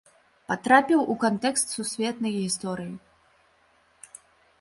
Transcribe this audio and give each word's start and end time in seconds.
Патрапіў 0.51 0.99
у 1.13 1.15
кантэкст 1.23 1.73
сусветнай 1.75 2.33
гісторыі. 2.37 2.95